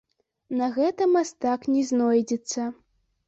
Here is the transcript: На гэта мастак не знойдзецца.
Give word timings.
На 0.59 0.69
гэта 0.77 1.07
мастак 1.17 1.67
не 1.75 1.83
знойдзецца. 1.91 2.67